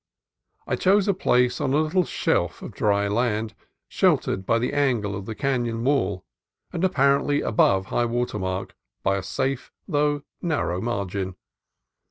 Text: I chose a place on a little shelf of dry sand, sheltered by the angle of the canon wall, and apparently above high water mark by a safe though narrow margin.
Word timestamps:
I 0.65 0.75
chose 0.77 1.07
a 1.07 1.13
place 1.13 1.61
on 1.61 1.73
a 1.75 1.79
little 1.79 2.05
shelf 2.05 2.63
of 2.63 2.71
dry 2.73 3.07
sand, 3.07 3.53
sheltered 3.87 4.47
by 4.47 4.57
the 4.57 4.73
angle 4.73 5.15
of 5.15 5.27
the 5.27 5.35
canon 5.35 5.83
wall, 5.83 6.25
and 6.73 6.83
apparently 6.83 7.41
above 7.41 7.85
high 7.85 8.05
water 8.05 8.39
mark 8.39 8.75
by 9.03 9.17
a 9.17 9.21
safe 9.21 9.71
though 9.87 10.23
narrow 10.41 10.81
margin. 10.81 11.35